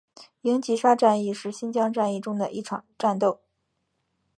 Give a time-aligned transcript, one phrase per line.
[0.41, 3.39] 英吉沙战役是新疆战争中的一场战斗。